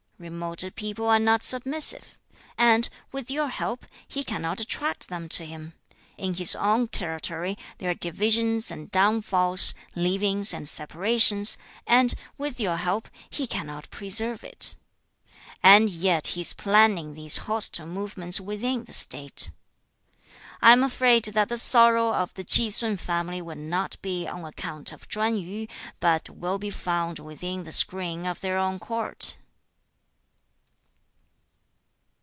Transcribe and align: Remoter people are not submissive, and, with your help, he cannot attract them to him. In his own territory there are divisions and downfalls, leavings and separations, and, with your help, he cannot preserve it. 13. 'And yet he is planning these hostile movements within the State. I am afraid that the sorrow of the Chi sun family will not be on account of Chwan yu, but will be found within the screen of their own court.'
Remoter 0.29 0.69
people 0.69 1.09
are 1.09 1.17
not 1.17 1.41
submissive, 1.41 2.19
and, 2.55 2.89
with 3.11 3.31
your 3.31 3.47
help, 3.47 3.87
he 4.07 4.23
cannot 4.23 4.59
attract 4.61 5.07
them 5.07 5.27
to 5.29 5.43
him. 5.47 5.73
In 6.15 6.35
his 6.35 6.55
own 6.55 6.89
territory 6.89 7.57
there 7.79 7.89
are 7.89 7.95
divisions 7.95 8.69
and 8.69 8.91
downfalls, 8.91 9.73
leavings 9.95 10.53
and 10.53 10.69
separations, 10.69 11.57
and, 11.87 12.13
with 12.37 12.59
your 12.59 12.77
help, 12.77 13.07
he 13.31 13.47
cannot 13.47 13.89
preserve 13.89 14.43
it. 14.43 14.75
13. 15.63 15.63
'And 15.63 15.89
yet 15.89 16.27
he 16.27 16.41
is 16.41 16.53
planning 16.53 17.15
these 17.15 17.37
hostile 17.49 17.87
movements 17.87 18.39
within 18.39 18.83
the 18.83 18.93
State. 18.93 19.49
I 20.61 20.71
am 20.71 20.83
afraid 20.83 21.23
that 21.33 21.49
the 21.49 21.57
sorrow 21.57 22.13
of 22.13 22.31
the 22.35 22.43
Chi 22.43 22.69
sun 22.69 22.97
family 22.97 23.41
will 23.41 23.55
not 23.57 23.99
be 24.03 24.27
on 24.27 24.45
account 24.45 24.91
of 24.91 25.09
Chwan 25.09 25.39
yu, 25.41 25.65
but 25.99 26.29
will 26.29 26.59
be 26.59 26.69
found 26.69 27.17
within 27.17 27.63
the 27.63 27.71
screen 27.71 28.27
of 28.27 28.41
their 28.41 28.59
own 28.59 28.77
court.' 28.77 29.37